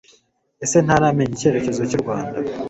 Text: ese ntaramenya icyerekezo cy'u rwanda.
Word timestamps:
ese 0.65 0.77
ntaramenya 0.85 1.33
icyerekezo 1.35 1.81
cy'u 1.89 2.01
rwanda. 2.03 2.37